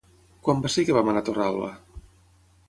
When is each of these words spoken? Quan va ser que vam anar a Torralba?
Quan 0.47 0.63
va 0.63 0.71
ser 0.75 0.85
que 0.87 0.95
vam 0.97 1.11
anar 1.13 1.23
a 1.25 1.29
Torralba? 1.29 1.71